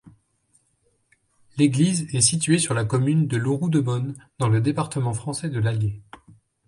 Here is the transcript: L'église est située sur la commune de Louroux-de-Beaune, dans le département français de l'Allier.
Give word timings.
L'église 1.59 2.07
est 2.15 2.21
située 2.21 2.57
sur 2.57 2.73
la 2.73 2.85
commune 2.85 3.27
de 3.27 3.37
Louroux-de-Beaune, 3.37 4.15
dans 4.39 4.49
le 4.49 4.59
département 4.59 5.13
français 5.13 5.49
de 5.51 5.59
l'Allier. 5.59 6.01